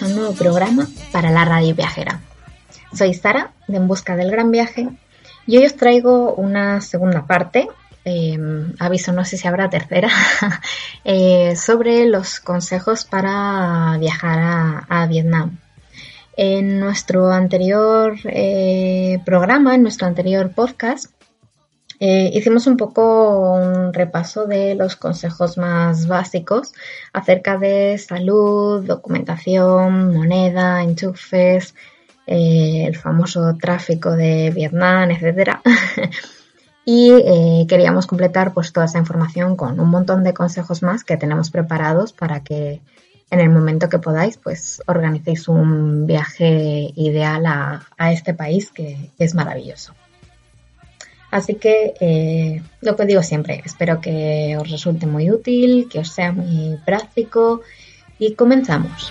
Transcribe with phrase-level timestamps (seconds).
[0.00, 2.20] a un nuevo programa para la radio viajera.
[2.94, 4.88] Soy Sara de En Busca del Gran Viaje
[5.46, 7.68] y hoy os traigo una segunda parte,
[8.04, 10.08] em, aviso no sé si habrá tercera,
[11.04, 15.58] eh, sobre los consejos para viajar a, Vietnam.
[16.38, 21.10] En nuestro anterior eh, programa, en nuestro anterior podcast,
[22.04, 26.72] eh, hicimos un poco un repaso de los consejos más básicos
[27.12, 31.76] acerca de salud, documentación, moneda, enchufes,
[32.26, 35.60] eh, el famoso tráfico de Vietnam, etc.
[36.84, 41.16] y eh, queríamos completar pues, toda esa información con un montón de consejos más que
[41.16, 42.80] tenemos preparados para que
[43.30, 49.36] en el momento que podáis pues organicéis un viaje ideal a, este país que es
[49.36, 49.94] maravilloso.
[51.32, 56.12] Así que eh, lo que digo siempre, espero que os resulte muy útil, que os
[56.12, 57.62] sea muy práctico
[58.18, 59.10] y comenzamos.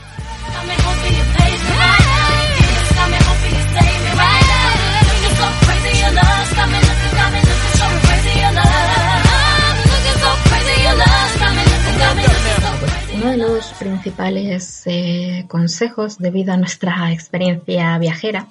[13.16, 18.46] Uno de los principales eh, consejos debido a nuestra experiencia viajera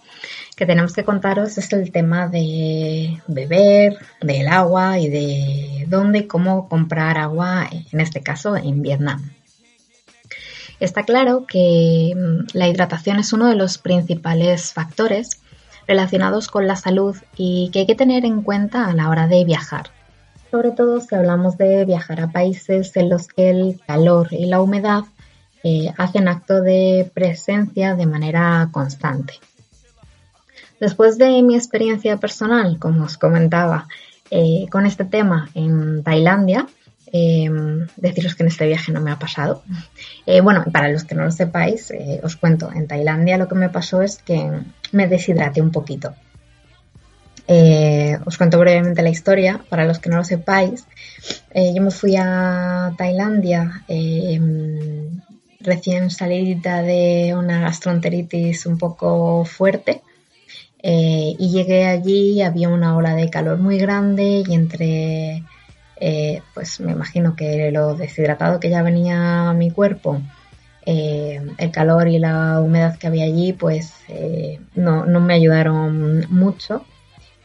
[0.60, 6.26] que tenemos que contaros es el tema de beber, del agua y de dónde y
[6.26, 9.30] cómo comprar agua, en este caso en Vietnam.
[10.78, 15.40] Está claro que mm, la hidratación es uno de los principales factores
[15.88, 19.46] relacionados con la salud y que hay que tener en cuenta a la hora de
[19.46, 19.86] viajar.
[20.50, 24.60] Sobre todo si hablamos de viajar a países en los que el calor y la
[24.60, 25.04] humedad
[25.64, 29.40] eh, hacen acto de presencia de manera constante.
[30.80, 33.86] Después de mi experiencia personal, como os comentaba,
[34.30, 36.66] eh, con este tema en Tailandia,
[37.12, 39.62] em, deciros que en este viaje no me ha pasado.
[40.24, 43.56] Eh, bueno, para los que no lo sepáis, eh, os cuento, en Tailandia lo que
[43.56, 44.50] me pasó es que
[44.92, 46.14] me deshidraté un poquito.
[48.26, 50.86] os cuento brevemente la historia, para los que no lo sepáis.
[51.74, 55.20] yo me fui a Tailandia em,
[55.58, 60.02] recién salida de una gastroenteritis un poco fuerte
[60.82, 65.44] eh, y llegué allí, había una ola de calor muy grande y entre,
[65.96, 70.20] eh, pues me imagino que lo deshidratado que ya venía mi cuerpo,
[70.86, 73.92] eh, el calor y la humedad que había allí, pues
[74.74, 76.84] no, no, me ayudaron mucho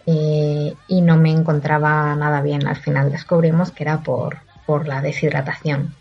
[0.05, 2.67] y no me encontraba nada bien.
[2.67, 5.93] Al final descubrimos que era por, por la deshidratación.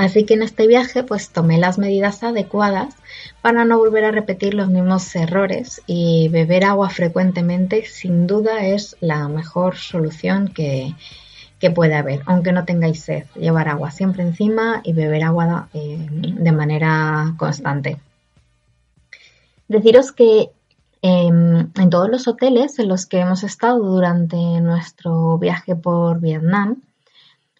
[0.00, 2.94] Así que en este viaje pues tomé las medidas adecuadas
[3.42, 8.96] para no volver a repetir los mismos errores y beber agua frecuentemente sin duda es
[9.00, 10.94] la mejor solución que,
[11.74, 16.52] puede haber, aunque no tengáis sed, llevar agua siempre encima y beber agua eh, de
[16.52, 17.98] manera constante.
[19.68, 20.48] Deciros que
[21.02, 26.80] em, en todos los hoteles en los que hemos estado durante nuestro viaje por Vietnam,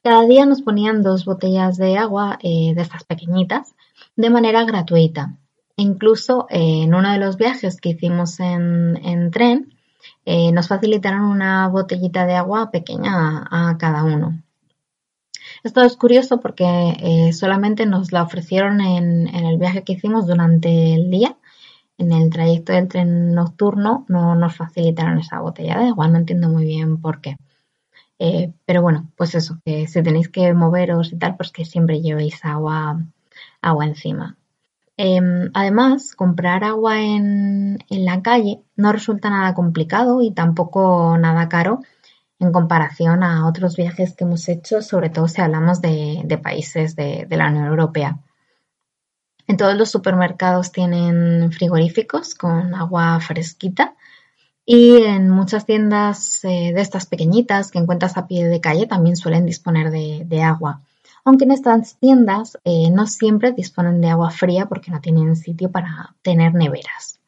[0.03, 3.75] cada día nos ponían dos botellas de agua eh, de estas pequeñitas
[4.17, 5.37] de manera gratuita.
[5.77, 9.75] Incluso eh, en uno de los viajes que hicimos en, tren,
[10.25, 14.43] eh, nos facilitaron una botellita de agua pequeña a, cada uno.
[15.63, 20.95] Esto es curioso porque solamente nos la ofrecieron en, en, el viaje que hicimos durante
[20.95, 21.37] el día.
[21.99, 26.09] En el trayecto del tren nocturno no nos facilitaron esa botella de agua.
[26.09, 27.37] No entiendo muy bien por qué.
[28.23, 32.03] Eh, pero bueno, pues eso, que si tenéis que moveros y tal, pues que siempre
[32.03, 33.03] llevéis agua,
[33.63, 34.37] agua encima.
[34.99, 41.81] Em, además, comprar agua en, la calle no resulta nada complicado y tampoco nada caro
[42.39, 47.27] en comparación a otros viajes que hemos hecho, sobre todo si hablamos de, países de,
[47.27, 48.19] de, la Unión Europea.
[49.47, 53.95] En todos los supermercados tienen frigoríficos con agua fresquita
[54.65, 59.17] y en muchas tiendas eh, de estas pequeñitas que encuentras a pie de calle también
[59.17, 60.81] suelen disponer de, agua.
[61.25, 65.71] aunque en estas tiendas eh, no siempre disponen de agua fría porque no tienen sitio
[65.71, 67.19] para tener neveras.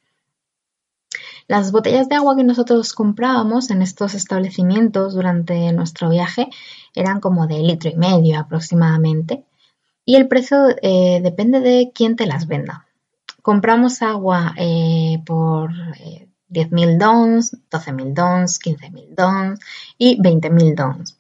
[1.48, 6.48] Las botellas de agua que nosotros comprábamos en estos establecimientos durante nuestro viaje
[6.94, 9.44] eran como de litro y medio aproximadamente
[10.04, 12.86] y el precio eh, depende de quién te las venda.
[13.42, 14.54] Compramos agua
[15.26, 15.72] por
[16.52, 19.60] 10.000 dons, 12.000 dons, 15.000 dons
[19.98, 21.16] y 20.000 dons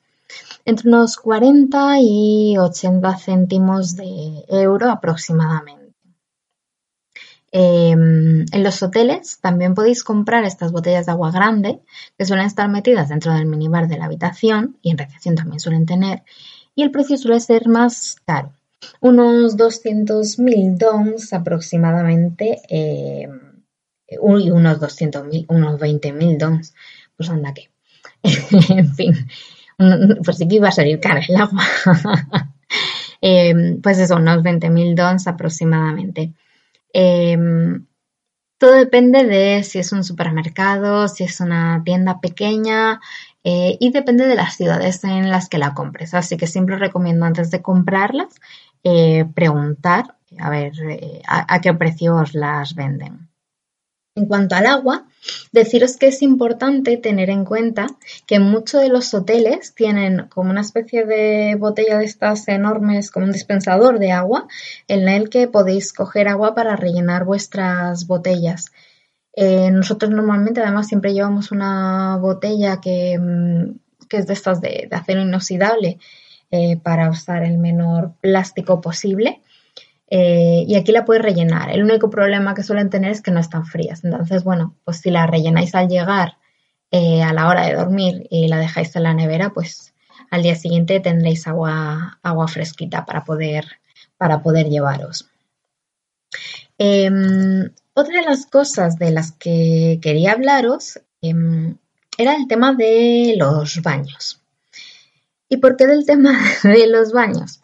[0.64, 5.82] entre unos 40 y 80 céntimos de euro aproximadamente.
[7.54, 11.80] Em, en los hoteles también podéis comprar estas botellas de agua grande
[12.16, 15.84] que suelen estar metidas dentro del minibar de la habitación y en recepción también suelen
[15.84, 16.22] tener
[16.74, 18.52] y el precio suele ser más caro,
[19.00, 23.28] unos 200.000 dons aproximadamente eh,
[24.14, 26.74] y unos 200.000, unos 20.000 dons,
[27.16, 27.70] pues anda que,
[28.72, 29.14] en fin,
[30.24, 31.64] pues sí que iba a salir cara el agua.
[33.24, 36.32] Em, pues eso, unos 20.000 dons aproximadamente.
[36.92, 37.86] Em,
[38.58, 43.00] todo depende de si es un supermercado, si es una tienda pequeña
[43.44, 46.14] eh, y depende de las ciudades en las que la compres.
[46.14, 48.34] Así que siempre recomiendo antes de comprarlas
[48.84, 53.28] eh, preguntar a ver eh, a, qué precios las venden.
[54.14, 55.06] En cuanto al agua,
[55.52, 57.86] deciros que es importante tener en cuenta
[58.26, 63.24] que muchos de los hoteles tienen como una especie de botella de estas enormes, como
[63.24, 64.48] un dispensador de agua,
[64.86, 68.66] en el que podéis coger agua para rellenar vuestras botellas.
[69.34, 73.78] Eh, nosotros normalmente además siempre llevamos una botella que, mm,
[74.10, 75.98] es de estas de, acero inoxidable
[76.50, 79.40] eh, para usar el menor plástico posible.
[80.14, 81.70] Eh, y aquí la puedes rellenar.
[81.70, 84.04] El único problema que suelen tener es que no están frías.
[84.04, 86.36] Entonces, bueno, pues si la rellenáis al llegar
[86.90, 89.94] eh, a la hora de dormir y la dejáis en la nevera, pues
[90.30, 93.64] al día siguiente tendréis agua, fresquita para poder,
[94.18, 95.30] para poder llevaros.
[96.76, 101.78] Em, otra de las cosas de las que quería hablaros em,
[102.18, 104.42] era el tema de los baños.
[105.48, 107.61] ¿Y por qué del tema de los baños?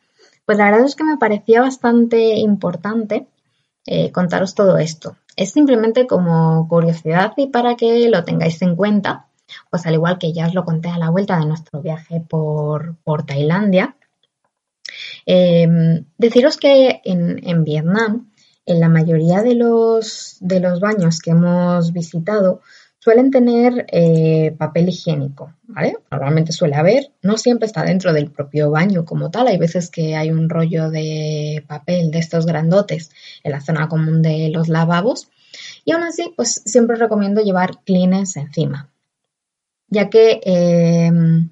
[0.49, 3.27] Pues la verdad es que me parecía bastante importante
[3.85, 5.19] eh, contaros todo esto.
[5.37, 9.27] Es simplemente como curiosidad y para que lo tengáis en cuenta,
[9.69, 12.97] pues al igual que ya os lo conté a la vuelta de nuestro viaje por,
[13.27, 13.95] Tailandia,
[15.27, 18.33] em, deciros que en, en, Vietnam,
[18.65, 22.63] en la mayoría de los, de los baños que hemos visitado,
[23.09, 25.97] suelen tener eh, papel higiénico, ¿vale?
[26.11, 30.15] Normalmente suele haber, no siempre está dentro del propio baño como tal, hay veces que
[30.15, 33.11] hay un rollo de papel de estos grandotes
[33.45, 35.31] en la zona común de los lavabos
[35.87, 38.91] y aún así, pues siempre recomiendo llevar cleaners encima,
[39.89, 41.49] ya que em,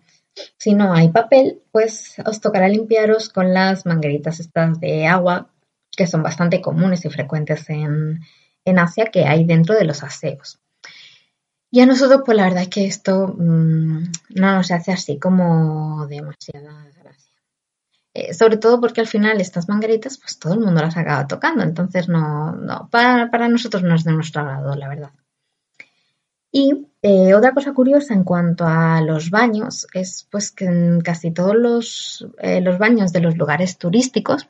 [0.59, 5.49] si no hay papel, pues os tocará limpiaros con las mangueritas estas de agua
[5.97, 8.20] que son bastante comunes y frecuentes en,
[8.67, 10.61] en Asia que hay dentro de los aseos.
[11.70, 14.02] Y a nosotros, pues la verdad es que esto mm,
[14.34, 17.32] no nos hace así como demasiada gracia.
[18.14, 21.62] Eh, sobre todo porque al final estas mangueritas, pues todo el mundo las acaba tocando.
[21.62, 25.10] Entonces, no, no para, nosotros no es de nuestro agrado, la verdad.
[26.50, 31.30] Y eh, otra cosa curiosa en cuanto a los baños es pues que en casi
[31.30, 34.48] todos los, eh, los baños de los lugares turísticos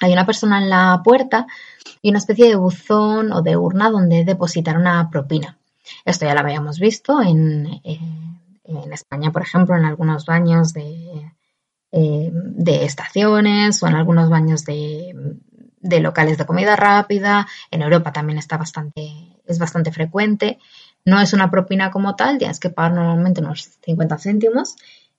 [0.00, 1.46] hay una persona en la puerta
[2.02, 5.56] y una especie de buzón o de urna donde depositar una propina.
[6.04, 7.98] Esto ya lo habíamos visto en, eh,
[8.92, 11.32] España, por ejemplo, en algunos baños de,
[11.92, 15.14] eh, de estaciones o en algunos baños de,
[16.00, 17.46] locales de comida rápida.
[17.70, 20.58] En Europa también está bastante, es bastante frecuente.
[21.04, 24.74] No es una propina como tal, tienes que pagar normalmente unos 50 céntimos,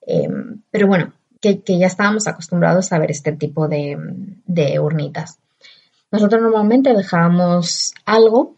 [0.05, 0.27] eh,
[0.71, 3.97] pero bueno, que, ya estábamos acostumbrados a ver este tipo de,
[4.45, 5.39] de urnitas.
[6.11, 8.55] Nosotros normalmente dejábamos algo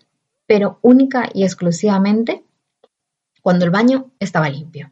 [0.48, 2.44] pero única y exclusivamente
[3.42, 4.92] cuando el baño estaba limpio.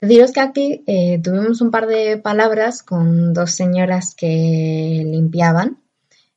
[0.00, 5.78] Deciros que aquí eh, tuvimos un par de palabras con dos señoras que limpiaban,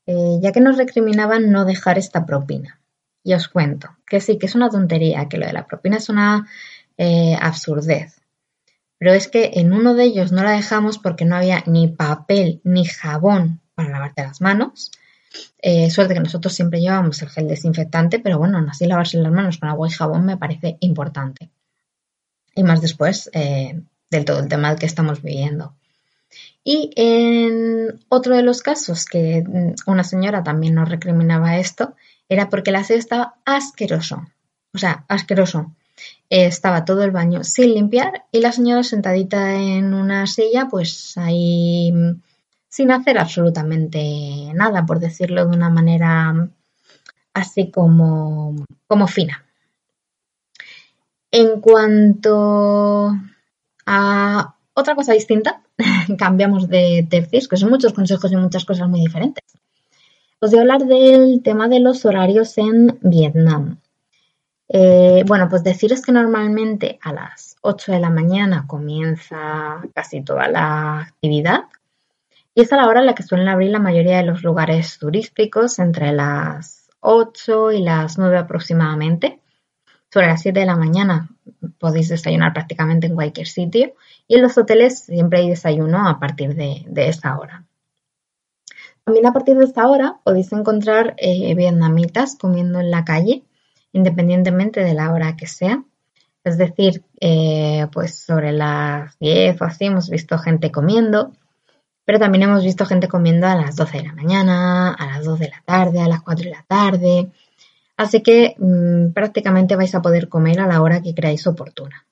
[0.06, 2.80] eh, ya que nos recriminaban no dejar esta propina.
[3.24, 6.10] Y os cuento que sí, que es una tontería, que lo de la propina es
[6.10, 6.48] una
[6.98, 8.22] eh, absurdez.
[9.00, 12.62] Pero es que en uno de ellos no la dejamos porque no había ni papel
[12.64, 14.92] ni jabón para lavarte las manos.
[15.62, 19.32] Eh, suerte que nosotros siempre llevamos el gel desinfectante, pero bueno, aún así lavarse las
[19.32, 21.50] manos con agua y jabón me parece importante.
[22.54, 25.74] Y más después eh, del todo el tema que estamos viviendo.
[26.64, 31.96] Y en otro de los casos que mm, una señora también nos recriminaba esto,
[32.30, 34.28] era porque el aseo estaba asqueroso.
[34.74, 35.74] O sea, asqueroso.
[36.30, 41.92] estaba todo el baño sin limpiar y la señora sentadita en una silla, pues ahí
[41.92, 42.22] mm,
[42.76, 46.50] sin hacer absolutamente nada, por decirlo de una manera
[47.34, 48.54] así como,
[48.86, 49.46] como fina.
[51.32, 53.14] En cuanto
[53.86, 55.62] a otra cosa distinta,
[56.18, 59.46] cambiamos de tercios, que son muchos consejos y muchas cosas muy diferentes.
[60.42, 63.80] Os voy a hablar del tema de los horarios en Vietnam.
[64.68, 70.50] Eh, bueno, pues deciros que normalmente a las 8 de la mañana comienza casi toda
[70.50, 71.70] la actividad
[72.56, 74.98] y es a la hora en la que suelen abrir la mayoría de los lugares
[74.98, 79.42] turísticos, entre las 8 y las 9 aproximadamente.
[80.12, 81.28] Sobre las 7 de la mañana
[81.78, 83.94] podéis desayunar prácticamente en cualquier sitio
[84.26, 87.66] y en los hoteles siempre hay desayuno a partir de, esa hora.
[89.04, 93.44] También a partir de esta hora podéis encontrar eh, vietnamitas comiendo en la calle
[93.92, 95.84] independientemente de la hora que sea.
[96.46, 101.34] Es decir, eh, pues sobre las 10 o así hemos visto gente comiendo,
[102.06, 105.40] pero también hemos visto gente comiendo a las 12 de la mañana, a las 2
[105.40, 107.32] de la tarde, a las 4 de la tarde.
[107.98, 112.06] Así que mm, prácticamente vais a poder comer a la hora que creáis oportuna.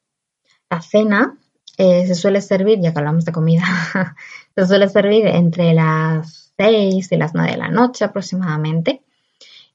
[0.69, 1.37] La cena
[1.77, 3.63] eh, se suele servir, ya que hablamos de comida,
[4.55, 9.03] se suele servir entre las 6 y las 9 de la noche aproximadamente.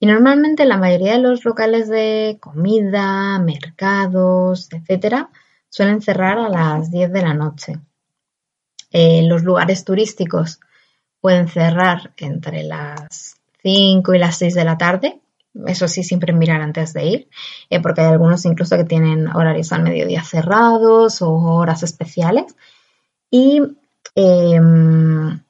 [0.00, 5.30] Y normalmente la mayoría de los locales de comida, mercados, etcétera,
[5.68, 7.80] suelen cerrar a las 10 de la noche.
[8.90, 10.60] Eh, los lugares turísticos
[11.20, 15.20] pueden cerrar entre las 5 y las 6 de la tarde.
[15.66, 17.28] Eso sí, siempre mirar antes de ir,
[17.68, 22.54] eh, porque hay algunos incluso que tienen horarios al mediodía cerrados o horas especiales.
[23.30, 23.60] Y
[24.14, 25.40] em,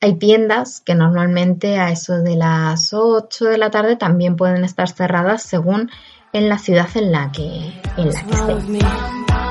[0.00, 4.88] hay tiendas que normalmente a eso de las 8 de la tarde también pueden estar
[4.88, 5.90] cerradas según
[6.32, 9.47] en la ciudad en la que, en la que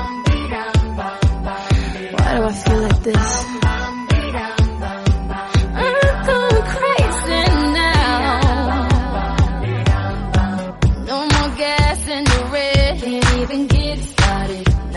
[2.38, 3.44] do I feel like this?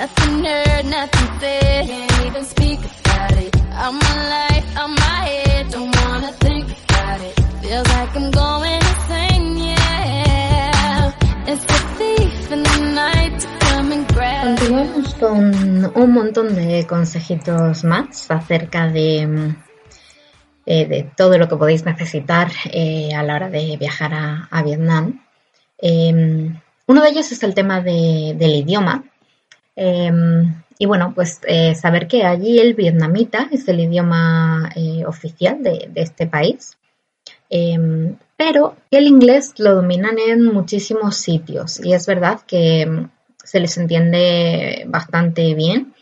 [0.02, 1.88] Nothing heard, nothing said.
[1.88, 3.56] Can't even speak about it.
[3.74, 4.66] I'm alive,
[5.00, 5.70] my head.
[5.72, 7.34] Don't wanna think about it.
[7.62, 8.71] Feels like I'm going.
[14.82, 19.54] Continuamos con un montón de consejitos más acerca de,
[20.66, 24.12] eh, de todo lo que podéis necesitar eh, a la hora de viajar
[24.50, 25.24] a, Vietnam.
[25.78, 29.04] Em, uno de ellos es el tema del idioma.
[29.76, 34.72] Em, y bueno, pues eh, saber que allí el vietnamita es el idioma
[35.06, 36.76] oficial de, este país.
[37.52, 43.06] Em, pero el inglés lo dominan en muchísimos sitios y es verdad que
[43.44, 45.94] se les entiende bastante bien.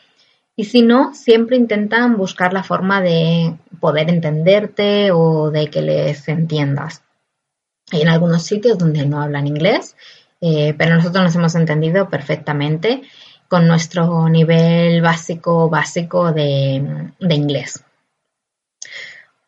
[0.56, 6.28] Y si no, siempre intentan buscar la forma de poder entenderte o de que les
[6.28, 7.02] entiendas.
[7.92, 9.96] Hay en algunos sitios donde no hablan inglés,
[10.42, 13.04] eh, pero nosotros nos hemos entendido perfectamente
[13.48, 17.84] con nuestro nivel básico básico de, de inglés.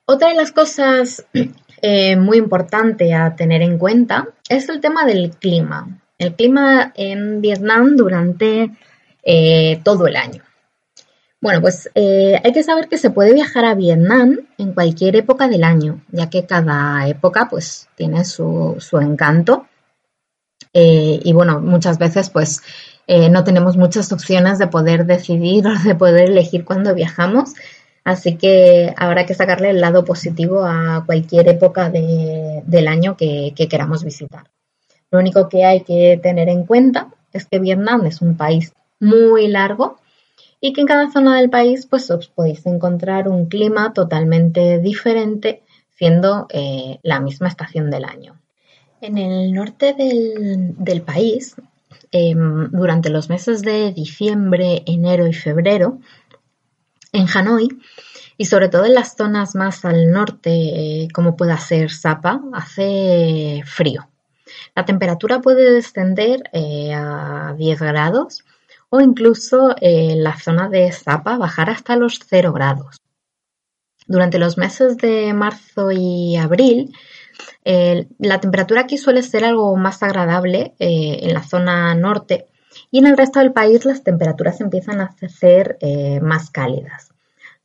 [0.06, 1.26] Otra de las cosas
[1.82, 6.01] eh, muy importante a tener en cuenta es el tema del clima.
[6.22, 8.70] El clima en Vietnam durante
[9.24, 10.44] eh, todo el año.
[11.42, 15.48] Bueno, pues eh, hay que saber que se puede viajar a Vietnam en cualquier época
[15.48, 19.66] del año, ya que cada época pues tiene su, encanto.
[20.74, 22.62] y bueno, muchas veces pues
[23.08, 27.56] no tenemos muchas opciones de poder decidir o de poder elegir cuando viajamos.
[28.04, 34.04] Así que habrá que sacarle el lado positivo a cualquier época del año que, queramos
[34.04, 34.44] visitar.
[35.12, 39.48] Lo único que hay que tener en cuenta es que Vietnam es un país muy
[39.48, 39.98] largo
[40.62, 45.64] y que en cada zona del país pues os podéis encontrar un clima totalmente diferente
[45.90, 48.40] siendo eh, la misma estación del año.
[49.02, 51.56] En el norte del, país,
[52.12, 56.00] em, durante los meses de diciembre, enero y febrero,
[57.12, 57.68] en Hanoi
[58.38, 63.64] y sobre todo en las zonas más al norte, eh, como pueda ser Sapa, hace
[63.66, 64.11] frío.
[64.76, 68.44] La temperatura puede descender eh, a 10 grados
[68.90, 72.98] o incluso eh, en la zona de Sapa bajar hasta los 0 grados.
[74.08, 76.94] Durante los meses de marzo y abril,
[77.64, 82.48] la temperatura aquí suele ser algo más agradable en la zona norte
[82.90, 87.10] y en el resto del país las temperaturas empiezan a ser eh, más cálidas.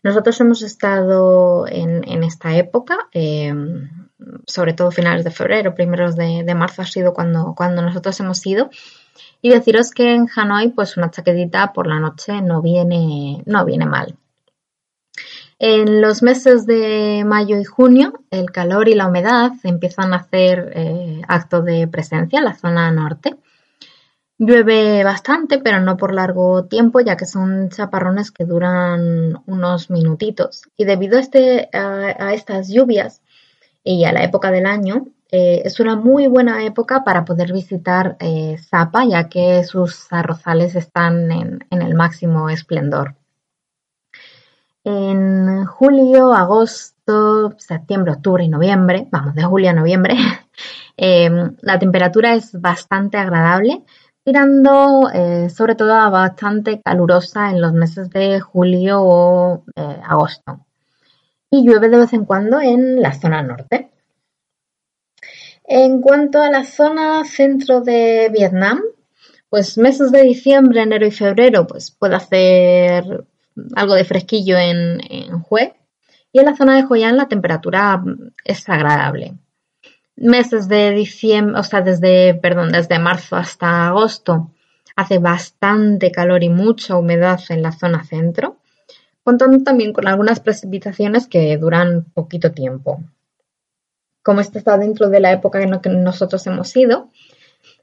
[0.03, 3.53] Nosotros hemos estado en, esta época, eh,
[4.47, 8.71] sobre todo finales de febrero, primeros de, marzo ha sido cuando, cuando nosotros hemos ido.
[9.43, 13.87] Y deciros que en Hanoi, pues una chaquetita por la noche no viene, no viene
[13.87, 14.17] mal.
[15.59, 20.73] En los meses de mayo y junio, el calor y la humedad empiezan a hacer
[20.75, 23.37] eh, acto de presencia en la zona norte.
[24.39, 30.63] Llueve bastante, pero no por largo tiempo, ya que son chaparrones que duran unos minutitos.
[30.77, 33.23] Y debido a, este, a, estas lluvias
[33.87, 38.17] y a la época del año, eh, es una muy buena época para poder visitar
[38.21, 43.15] eh, Zapa, ya que sus arrozales están en el máximo esplendor.
[44.85, 50.15] En julio, agosto, septiembre, octubre y noviembre, vamos, de julio a noviembre,
[50.97, 53.85] em, la temperatura es bastante agradable,
[54.25, 59.65] tirando eh, sobre todo a bastante calurosa en los meses de julio o
[60.05, 60.66] agosto.
[61.51, 63.91] Y llueve de vez en cuando en la zona norte.
[65.65, 68.81] En cuanto a la zona centro de Vietnam,
[69.49, 73.25] pues meses de diciembre, enero y febrero, pues puede hacer
[73.75, 75.01] algo de fresquillo en,
[75.49, 75.75] Hue.
[76.33, 78.03] Y en la zona de Hoi An la temperatura
[78.45, 79.35] es agradable.
[80.17, 84.51] Meses de diciembre, o sea, desde, perdón, desde marzo hasta agosto
[84.97, 88.56] hace bastante calor y mucha humedad en la zona centro,
[89.27, 93.01] contando también con algunas precipitaciones que duran poquito tiempo.
[94.23, 97.11] Como este está dentro de la época en la que nosotros hemos ido,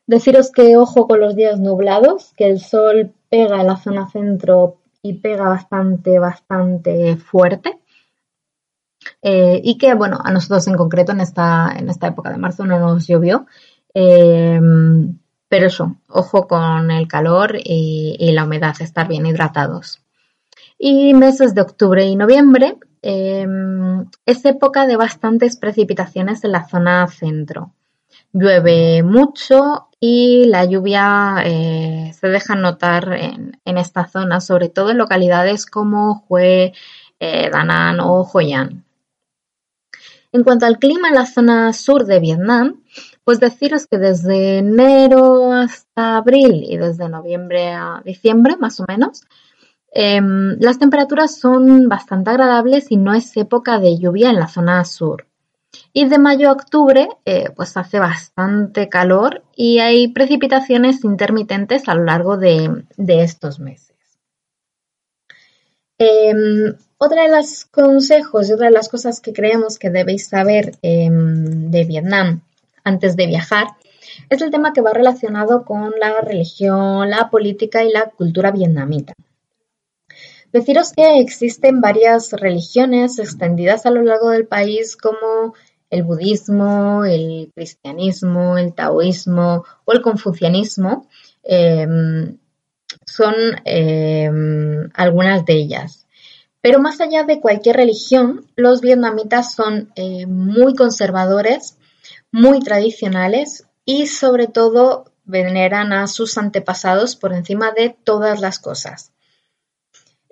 [0.07, 4.77] deciros que ojo con los días nublados, que el sol pega en la zona centro
[5.01, 7.77] y pega bastante, bastante fuerte.
[9.21, 12.65] Eh, y que, bueno, a nosotros en concreto en esta, en esta época de marzo
[12.65, 13.47] no nos llovió.
[13.93, 15.19] Em,
[15.49, 20.02] pero eso, ojo con el calor y, la humedad, estar bien hidratados.
[20.85, 27.07] Y meses de octubre y noviembre em, es época de bastantes precipitaciones en la zona
[27.07, 27.71] centro.
[28.33, 34.97] Llueve mucho y la lluvia eh, se deja notar en, esta zona, sobre todo en
[34.97, 36.73] localidades como Hue,
[37.17, 38.83] eh, Danan o Hoi An.
[40.33, 42.81] En cuanto al clima en la zona sur de Vietnam,
[43.23, 49.21] pues deciros que desde enero hasta abril y desde noviembre a diciembre, más o menos,
[49.93, 54.83] em, las temperaturas son bastante agradables y no es época de lluvia en la zona
[54.85, 55.27] sur.
[55.91, 61.95] Y de mayo a octubre, eh, pues hace bastante calor y hay precipitaciones intermitentes a
[61.95, 63.95] lo largo de, estos meses.
[65.97, 70.73] Em, otra de los consejos y otra de las cosas que creemos que debéis saber
[70.81, 72.41] em, de Vietnam
[72.83, 73.67] antes de viajar
[74.29, 79.13] es el tema que va relacionado con la religión, la política y la cultura vietnamita.
[80.53, 85.55] Deciros que existen varias religiones extendidas a lo largo del país como
[85.89, 91.07] el budismo, el cristianismo, el taoísmo o el confucianismo.
[91.43, 92.37] Em,
[93.07, 93.33] son
[93.65, 96.05] em, algunas de ellas.
[96.61, 101.77] Pero más allá de cualquier religión, los vietnamitas son eh, muy conservadores,
[102.31, 109.12] muy tradicionales y sobre todo veneran a sus antepasados por encima de todas las cosas.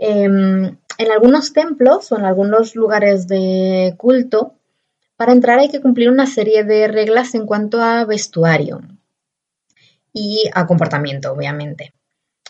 [0.04, 4.56] Em, en algunos templos o en algunos lugares de culto,
[5.16, 8.82] para entrar hay que cumplir una serie de reglas en cuanto a vestuario
[10.12, 11.94] y a comportamiento, obviamente.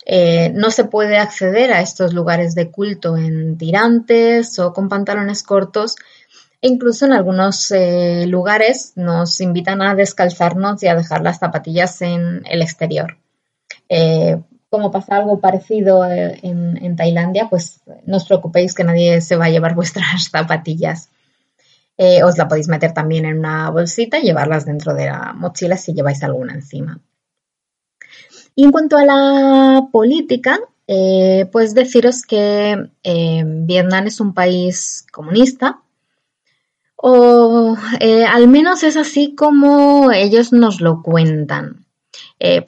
[0.05, 5.43] Eh, no se puede acceder a estos lugares de culto en tirantes o con pantalones
[5.43, 5.97] cortos.
[6.61, 12.01] E incluso en algunos eh, lugares nos invitan a descalzarnos y a dejar las zapatillas
[12.01, 13.17] en el exterior.
[13.89, 14.37] Eh,
[14.71, 19.45] como pasa algo parecido eh, en, Tailandia, pues no os preocupéis que nadie se va
[19.45, 21.09] a llevar vuestras zapatillas.
[21.97, 25.75] Eh, os la podéis meter también en una bolsita y llevarlas dentro de la mochila
[25.75, 27.01] si lleváis alguna encima.
[28.55, 30.57] Y en cuanto a la política,
[30.87, 35.81] eh, pues deciros que Vietnam es un país comunista,
[36.95, 37.75] o
[38.29, 41.85] al menos es así como ellos nos lo cuentan,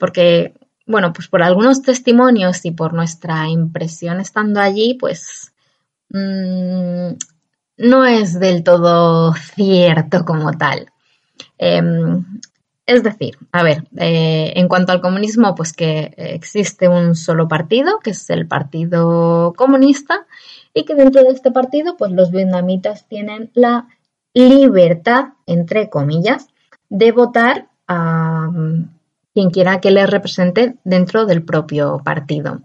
[0.00, 0.54] porque
[0.86, 5.52] bueno, pues por algunos testimonios y por nuestra impresión estando allí, pues
[6.10, 7.14] mm,
[7.78, 10.90] no es del todo cierto como tal.
[11.58, 12.24] Em,
[12.86, 17.98] es decir, a ver, eh, en cuanto al comunismo, pues que existe un solo partido,
[18.00, 20.26] que es el Partido Comunista,
[20.74, 23.88] y que dentro de este partido, pues los vietnamitas tienen la
[24.34, 26.48] libertad, entre comillas,
[26.90, 28.50] de votar a,
[29.34, 32.62] quien quiera que les represente dentro del propio partido.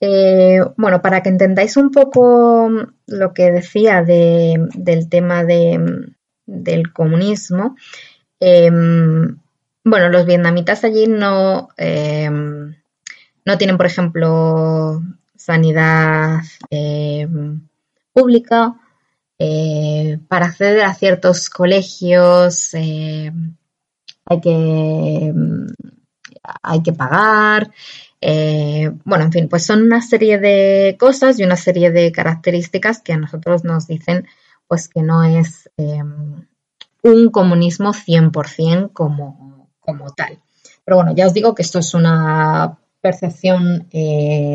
[0.00, 2.70] Eh, bueno, para que entendáis un poco
[3.06, 7.76] lo que decía del tema del comunismo,
[8.38, 9.38] em,
[9.84, 12.76] bueno, los vietnamitas allí no, em,
[13.44, 15.02] no tienen, por ejemplo,
[15.36, 16.40] sanidad
[18.12, 18.76] pública,
[19.38, 23.32] eh, para acceder a ciertos colegios eh,
[24.30, 25.66] hay, que, mm,
[26.62, 27.72] hay que pagar.
[28.20, 33.02] Eh, bueno, en fin, pues son una serie de cosas y una serie de características
[33.02, 34.26] que a nosotros nos dicen
[34.68, 35.68] pues que no es
[37.02, 40.38] un comunismo 100% como, como tal.
[40.84, 43.88] Pero bueno, ya os digo que esto es una percepción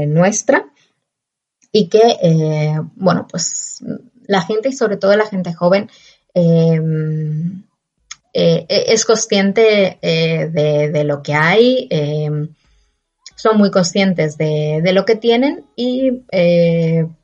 [0.08, 0.68] nuestra
[1.74, 3.84] y que, bueno, pues
[4.26, 5.90] la gente y sobre todo la gente joven
[6.34, 6.80] eh,
[8.38, 10.50] eh, es consciente eh,
[10.92, 11.88] de, lo que hay,
[13.38, 16.12] son muy conscientes de, de, lo que tienen y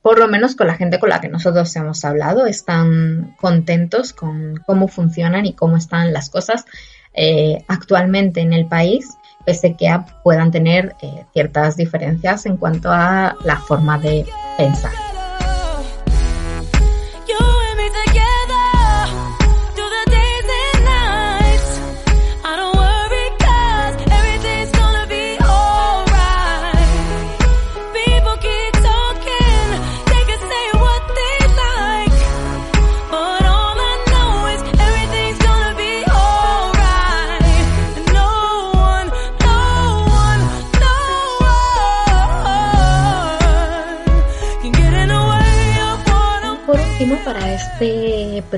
[0.02, 4.56] por lo menos con la gente con la que nosotros hemos hablado están contentos con
[4.66, 6.64] cómo funcionan y cómo están las cosas
[7.68, 9.10] actualmente en el país
[9.46, 9.94] pese que
[10.24, 10.96] puedan tener
[11.34, 14.26] ciertas diferencias en cuanto a la forma de
[14.58, 14.94] pensar.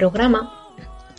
[0.04, 0.63] Programa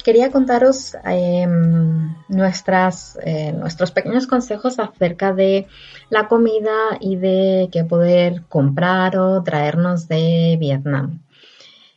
[0.05, 5.66] quería contaros em, eh, nuestros pequeños consejos acerca de
[6.11, 11.20] la comida y de qué poder comprar o traernos de Vietnam.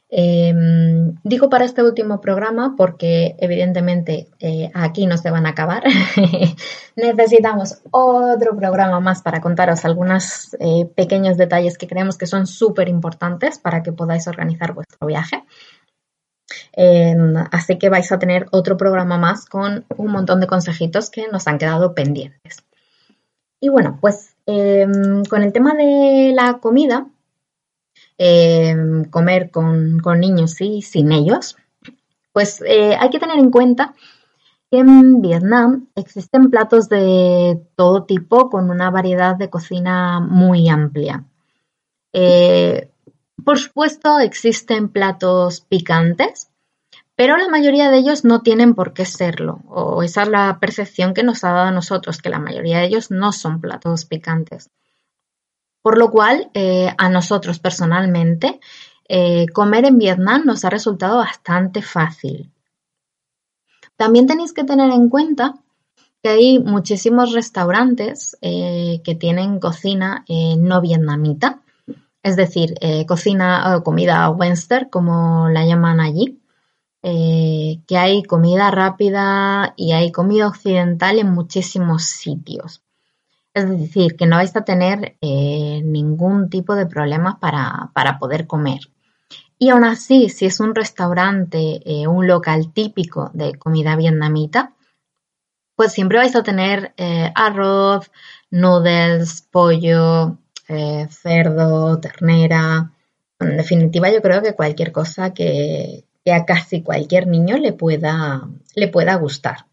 [0.09, 5.83] Em, digo para este último programa porque evidentemente eh, aquí no se van a acabar.
[6.95, 12.87] Necesitamos otro programa más para contaros algunos eh, pequeños detalles que creemos que son súper
[12.87, 15.43] importantes para que podáis organizar vuestro viaje
[17.51, 21.47] así que vais a tener otro programa más con un montón de consejitos que nos
[21.47, 22.63] han quedado pendientes.
[23.59, 27.07] Y bueno, pues em, con el tema de la comida,
[28.17, 31.57] em, comer con, niños y sin ellos,
[32.33, 33.93] pues eh, hay que tener en cuenta
[34.71, 41.25] que en Vietnam existen platos de todo tipo con una variedad de cocina muy amplia.
[42.13, 42.91] Eh,
[43.43, 46.49] por supuesto, existen platos picantes,
[47.15, 51.13] pero la mayoría de ellos no tienen por qué serlo, o esa es la percepción
[51.13, 54.69] que nos ha dado a nosotros, que la mayoría de ellos no son platos picantes.
[55.81, 58.59] Por lo cual, eh, a nosotros personalmente,
[59.07, 62.51] eh, comer en Vietnam nos ha resultado bastante fácil.
[63.95, 65.55] También tenéis que tener en cuenta
[66.21, 71.61] que hay muchísimos restaurantes eh, que tienen cocina no vietnamita
[72.27, 76.41] es decir, eh, cocina o comida Western, como la llaman allí,
[77.01, 82.83] eh, que hay comida rápida y hay comida occidental en muchísimos sitios.
[83.53, 88.81] Es decir, que no vais a tener eh, ningún tipo de problemas para, poder comer.
[89.57, 94.75] Y aún así, si es un restaurante, un local típico de comida vietnamita,
[95.77, 96.93] pues siempre vais a tener
[97.33, 98.11] arroz,
[98.51, 100.37] noodles, pollo,
[100.67, 102.91] eh, cerdo, ternera.
[103.39, 108.87] en definitiva, yo creo que cualquier cosa que, a casi cualquier niño le pueda, le
[108.89, 109.65] pueda gustar.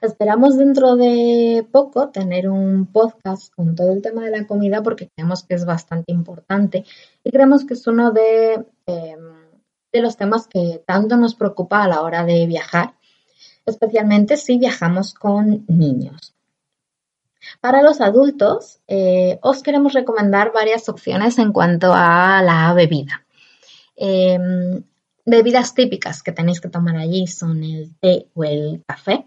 [0.00, 5.08] Esperamos dentro de poco tener un podcast con todo el tema de la comida porque
[5.08, 6.84] creemos que es bastante importante
[7.24, 9.34] y creemos que es uno de, em,
[9.92, 12.94] de los temas que tanto nos preocupa a la hora de viajar,
[13.64, 16.34] especialmente si viajamos con niños.
[17.60, 23.24] Para los adultos, eh, os queremos recomendar varias opciones en cuanto a la bebida.
[23.96, 24.82] Em,
[25.24, 29.26] bebidas típicas que tenéis que tomar allí son el té o el café,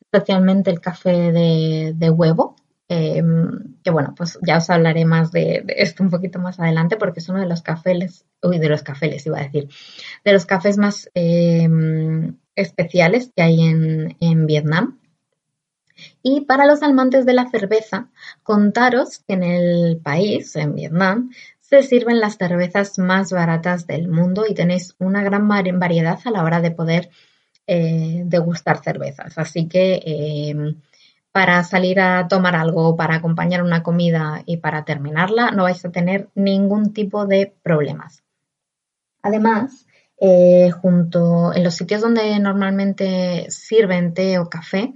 [0.00, 2.56] especialmente el café de, huevo,
[2.88, 7.20] em, que bueno, pues ya os hablaré más de, esto un poquito más adelante porque
[7.20, 9.68] es uno de los cafés, uy, de los cafés iba a decir,
[10.24, 14.98] de los cafés más em, especiales que hay en Vietnam.
[16.22, 18.08] Y para los amantes de la cerveza,
[18.42, 21.30] contaros que en el país, en Vietnam,
[21.60, 26.42] se sirven las cervezas más baratas del mundo y tenéis una gran variedad a la
[26.42, 27.10] hora de poder
[27.66, 29.36] eh, degustar cervezas.
[29.36, 30.80] Así que em,
[31.32, 35.92] para salir a tomar algo, para acompañar una comida y para terminarla, no vais a
[35.92, 38.22] tener ningún tipo de problemas.
[39.22, 39.86] Además,
[40.20, 44.94] eh, junto en los sitios donde normalmente sirven té o café,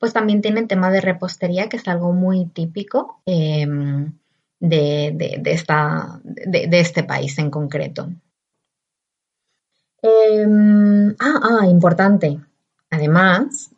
[0.00, 4.12] pues también tienen tema de repostería, que es algo muy típico em,
[4.58, 8.10] de, esta, de, este país en concreto.
[10.02, 12.40] Em, ah, ah, importante.
[12.90, 13.70] Además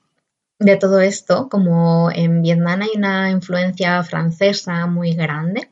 [0.59, 5.71] de todo esto, como en Vietnam hay una influencia francesa muy grande,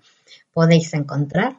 [0.52, 1.56] podéis encontrar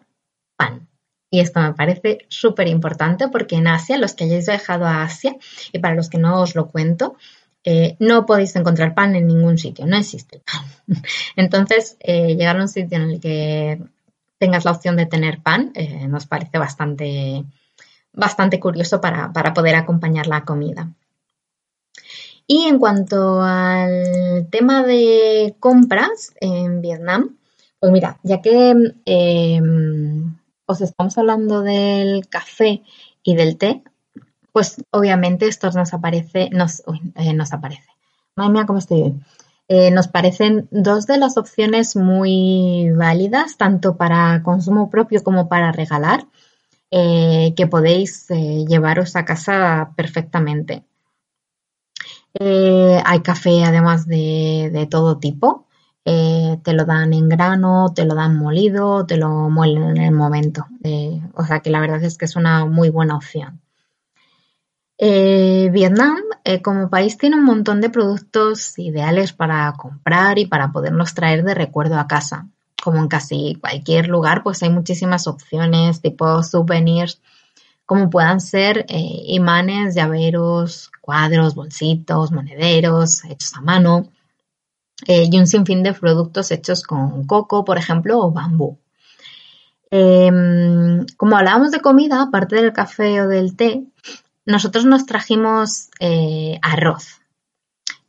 [0.55, 0.87] pan.
[1.35, 5.35] Y esto me parece súper importante porque en Asia, los que hayáis viajado a Asia,
[5.73, 7.17] y para los que no os lo cuento,
[7.65, 10.63] eh, no podéis encontrar pan en ningún sitio, no existe pan.
[11.35, 13.81] Entonces, eh, llegar a un sitio en el que
[14.37, 17.43] tengas la opción de tener pan eh, nos parece bastante,
[18.13, 20.89] bastante curioso para, poder acompañar la comida.
[22.47, 27.35] Y en cuanto al tema de compras en Vietnam,
[27.81, 28.73] pues mira, ya que
[30.65, 32.81] os estamos hablando del café
[33.23, 33.83] y del té,
[34.51, 36.83] pues obviamente esto nos aparece, nos,
[37.15, 37.89] eh, nos aparece.
[38.35, 39.25] Madre mía, cómo estoy bien.
[39.67, 45.71] Eh, nos parecen dos de las opciones muy válidas, tanto para consumo propio como para
[45.71, 46.27] regalar,
[46.91, 50.83] eh, que podéis llevaros a casa perfectamente.
[52.39, 55.64] hay café además de, de todo tipo.
[56.05, 60.67] Te lo dan en grano, te lo dan molido, te lo muelen en el momento.
[61.33, 63.61] o sea que la verdad es que es una muy buena opción.
[64.97, 70.71] Eh, Vietnam eh, como país tiene un montón de productos ideales para comprar y para
[70.71, 72.47] podernos traer de recuerdo a casa.
[72.81, 77.19] Como en casi cualquier lugar, pues hay muchísimas opciones tipo souvenirs,
[77.85, 84.09] como puedan ser eh, imanes, llaveros, cuadros, bolsitos, monederos hechos a mano
[85.05, 88.79] y un sinfín de productos hechos con coco, por ejemplo, o bambú.
[89.91, 93.83] Em, como hablábamos de comida, aparte del café o del té,
[94.45, 97.21] nosotros nos trajimos eh, arroz.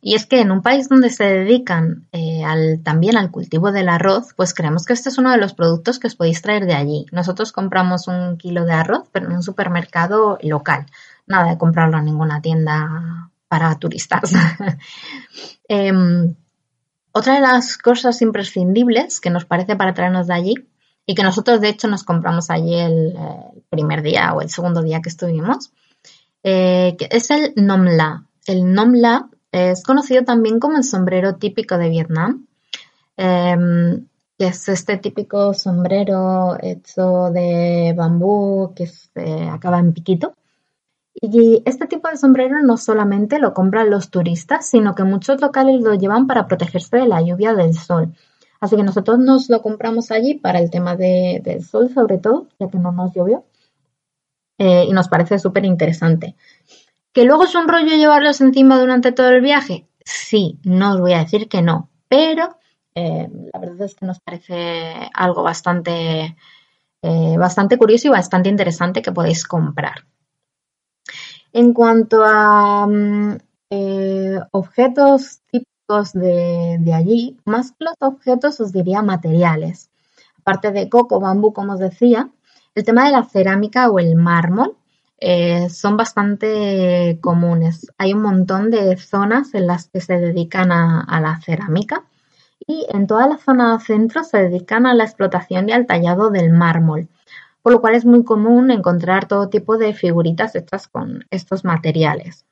[0.01, 2.43] Y es que en un país donde se dedican eh,
[2.83, 6.07] también al cultivo del arroz, pues creemos que este es uno de los productos que
[6.07, 7.05] os podéis traer de allí.
[7.11, 10.85] Nosotros compramos un kilo de arroz, pero en un supermercado local.
[11.25, 14.31] Nada de comprarlo en ninguna tienda para turistas.
[15.69, 16.35] Em,
[17.17, 20.53] otra de las cosas imprescindibles que nos parece para traernos de allí
[21.05, 23.13] y que nosotros de hecho nos compramos allí el
[23.69, 25.71] primer día o el segundo día que estuvimos,
[26.43, 28.23] eh, es el Nomla.
[28.45, 32.45] El Nomla es conocido también como el sombrero típico de Vietnam,
[33.17, 34.05] em,
[34.37, 40.36] que es este típico sombrero hecho de bambú que se acaba en piquito.
[41.19, 45.81] Y este tipo de sombrero no solamente lo compran los turistas, sino que muchos locales
[45.81, 48.13] lo llevan para protegerse de la lluvia del sol.
[48.59, 52.69] Así que nosotros nos lo compramos allí para el tema del sol, sobre todo, ya
[52.69, 53.45] que no nos llovió.
[54.59, 56.35] Eh, y nos parece súper interesante.
[57.13, 59.87] ¿Que luego es un rollo llevarlos encima durante todo el viaje?
[60.03, 62.57] Sí, no os voy a decir que no, pero
[62.95, 66.35] eh, la verdad es que nos parece algo bastante,
[67.01, 70.05] eh, bastante curioso y bastante interesante que podéis comprar.
[71.57, 73.37] En cuanto a mm,
[74.51, 79.89] objetos típicos de, allí, más que los objetos os diría materiales.
[80.37, 82.29] Aparte de coco, bambú, como os decía,
[82.75, 84.77] el tema de la cerámica o el mármol
[85.19, 87.87] eh, son bastante comunes.
[87.97, 92.03] Hay un montón de zonas en las que se dedican a, la cerámica
[92.67, 96.51] y en toda la zona centro se dedican a la explotación y al tallado del
[96.51, 97.07] mármol,
[97.67, 102.45] por lo cual es muy común encontrar todo tipo de figuritas hechas con estos materiales.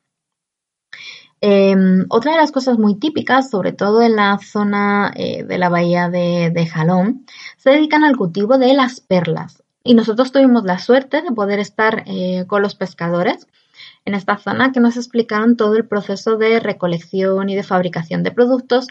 [1.39, 5.69] Em, otra de las cosas muy típicas, sobre todo en la zona eh, de la
[5.69, 7.25] bahía de, Jalón,
[7.55, 9.63] se dedican al cultivo de las perlas.
[9.85, 13.47] Y nosotros tuvimos la suerte de poder estar eh, con los pescadores
[14.03, 18.31] en esta zona que nos explicaron todo el proceso de recolección y de fabricación de
[18.31, 18.87] productos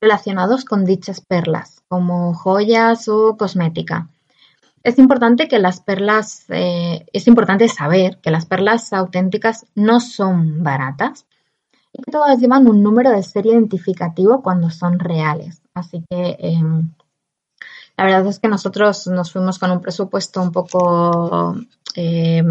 [0.00, 4.08] relacionados con dichas perlas, como joyas o cosmética.
[4.88, 10.62] Es importante que las perlas, eh, es importante saber que las perlas auténticas no son
[10.62, 11.26] baratas
[11.92, 15.60] y que todas llevan un número de serie identificativo cuando son reales.
[15.74, 16.90] Así que em,
[17.98, 21.54] la verdad es que nosotros nos fuimos con un presupuesto un poco
[21.94, 22.42] eh,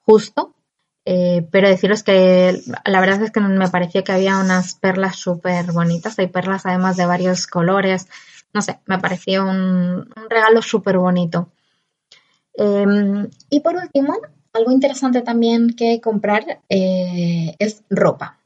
[0.00, 0.52] justo,
[1.04, 5.70] eh, pero deciros que la verdad es que me pareció que había unas perlas súper
[5.70, 6.18] bonitas.
[6.18, 8.08] Hay perlas además de varios colores.
[8.52, 11.50] No sé, me pareció un, regalo súper bonito.
[12.54, 14.14] Em, y por último,
[14.52, 18.38] algo interesante también que comprar eh, es ropa.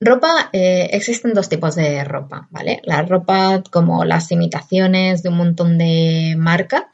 [0.00, 2.80] Ropa, eh, existen dos tipos de ropa, ¿vale?
[2.84, 6.84] La ropa como las imitaciones de un montón de marcas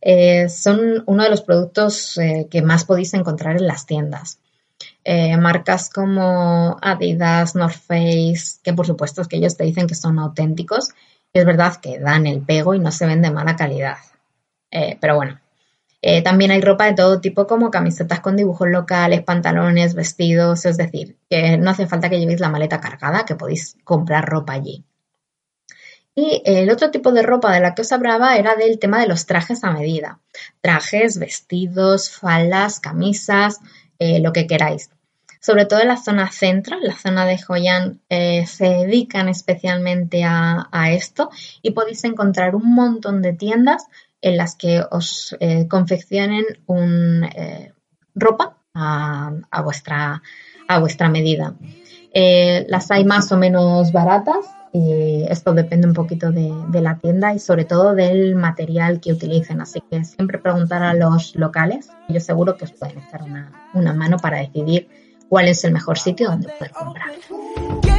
[0.00, 2.18] eh, son uno de los productos
[2.50, 4.38] que más podéis encontrar en las tiendas.
[5.38, 10.18] marcas como Adidas, North Face, que por supuesto es que ellos te dicen que son
[10.18, 10.90] auténticos
[11.32, 13.96] Es verdad que dan el pego y no se ven de mala calidad.
[14.70, 15.40] Eh, pero bueno,
[16.02, 20.76] eh, también hay ropa de todo tipo como camisetas con dibujos locales, pantalones, vestidos, es
[20.76, 24.84] decir, que no hace falta que llevéis la maleta cargada, que podéis comprar ropa allí.
[26.14, 29.06] Y el otro tipo de ropa de la que os hablaba era del tema de
[29.06, 30.20] los trajes a medida.
[30.60, 33.60] Trajes, vestidos, faldas, camisas,
[33.98, 34.90] eh, lo que queráis.
[35.44, 40.22] Sobre todo en la zona centro, en la zona de Joyan, eh, se dedican especialmente
[40.24, 41.30] a, esto
[41.62, 43.86] y podéis encontrar un montón de tiendas
[44.20, 47.26] en las que os eh, confeccionen un,
[48.14, 50.22] ropa a, vuestra,
[50.68, 51.54] a vuestra medida.
[52.14, 57.38] las hay más o menos baratas, y esto depende un poquito de, la tienda y
[57.38, 59.60] sobre todo del material que utilicen.
[59.60, 61.90] Así que siempre preguntar a los locales.
[62.08, 64.88] Yo seguro que os pueden echar una, una mano para decidir
[65.32, 67.91] cuál es el mejor sitio donde poder comprar.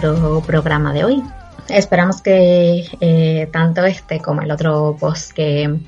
[0.00, 1.22] Programa de hoy.
[1.68, 5.78] Esperamos que eh, tanto este como el otro post que,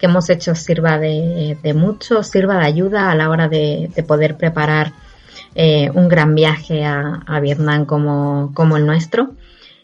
[0.00, 4.92] hemos hecho sirva de, mucho, sirva de ayuda a la hora de, poder preparar
[5.54, 9.34] eh, un gran viaje a, Vietnam como, como, el nuestro.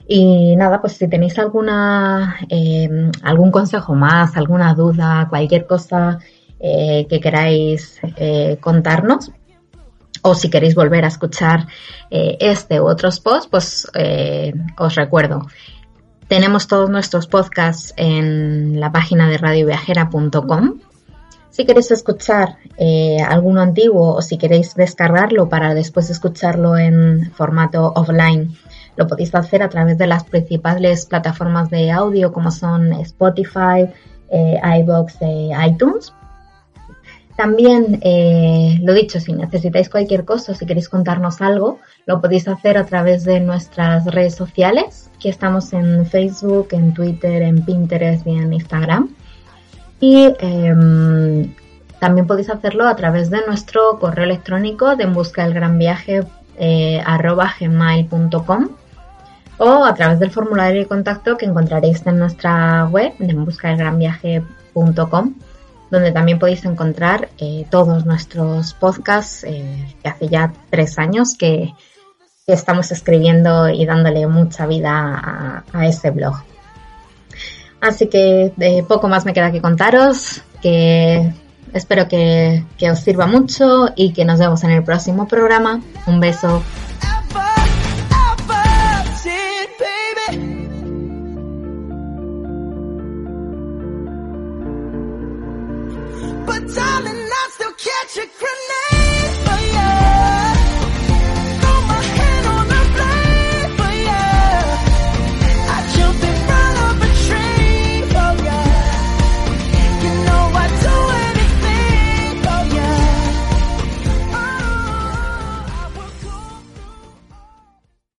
[0.09, 6.19] Y nada, pues si tenéis alguna, eh, algún consejo más, alguna duda, cualquier cosa
[6.61, 8.01] que queráis
[8.61, 9.31] contarnos,
[10.23, 11.67] o si queréis volver a escuchar
[12.11, 15.47] eh, este u otros posts, pues eh, os recuerdo.
[16.29, 20.81] Tenemos todos nuestros podcasts en la página de radioviajera.com.
[21.51, 27.93] Si queréis escuchar eh, alguno antiguo o si queréis descargarlo para después escucharlo en formato
[27.97, 28.57] offline,
[28.97, 33.89] lo podéis hacer a través de las principales plataformas de audio como son Spotify,
[34.31, 36.13] iBox e iTunes.
[37.39, 42.77] También, eh, lo dicho, si necesitáis cualquier cosa, si queréis contarnos algo, lo podéis hacer
[42.77, 48.31] a través de nuestras redes sociales, que estamos en Facebook, en Twitter, en Pinterest y
[48.31, 49.15] en Instagram.
[50.01, 51.55] Y em,
[52.01, 56.25] también podéis hacerlo a través de nuestro correo electrónico de en busca del gran viaje
[56.57, 57.05] eh,
[57.61, 58.69] gmail.com
[59.59, 63.69] o a través del formulario de contacto que encontraréis en nuestra web de en busca
[63.69, 65.35] del gran viaje.com
[65.91, 71.73] donde también podéis encontrar eh, todos nuestros podcasts eh, que hace ya tres años que,
[72.47, 76.35] estamos escribiendo y dándole mucha vida a, ese blog.
[77.79, 81.31] Así que de poco más me queda que contaros, que
[81.75, 85.83] espero que, que os sirva mucho y que nos vemos en el próximo programa.
[86.07, 86.63] Un beso.
[98.17, 98.48] you crazy.